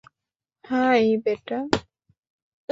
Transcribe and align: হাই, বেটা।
হাই, 0.65 1.03
বেটা। 1.25 1.59